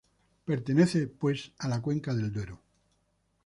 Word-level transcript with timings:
Pertenece, 0.45 1.05
pues, 1.05 1.51
a 1.59 1.67
la 1.67 1.79
cuenca 1.79 2.15
de 2.15 2.27
Duero. 2.31 2.59